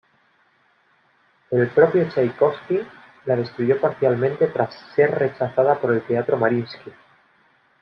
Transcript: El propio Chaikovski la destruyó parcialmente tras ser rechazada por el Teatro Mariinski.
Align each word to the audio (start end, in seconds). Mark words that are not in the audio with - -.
El 1.51 1.67
propio 1.69 2.09
Chaikovski 2.09 2.79
la 3.25 3.35
destruyó 3.35 3.79
parcialmente 3.79 4.47
tras 4.47 4.73
ser 4.95 5.11
rechazada 5.11 5.79
por 5.79 5.93
el 5.93 6.01
Teatro 6.01 6.37
Mariinski. 6.37 6.91